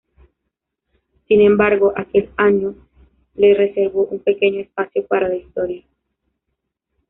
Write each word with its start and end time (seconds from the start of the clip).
Sin 1.27 1.41
embargo, 1.41 1.93
aquel 1.95 2.31
año 2.35 2.73
le 3.35 3.53
reservó 3.53 4.05
un 4.07 4.17
pequeño 4.17 4.59
espacio 4.59 5.05
para 5.05 5.27
la 5.29 5.35
historia. 5.35 5.83